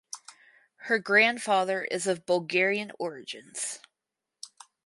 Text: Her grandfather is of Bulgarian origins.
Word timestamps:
Her 0.87 0.97
grandfather 0.97 1.83
is 1.83 2.07
of 2.07 2.25
Bulgarian 2.25 2.91
origins. 2.97 3.77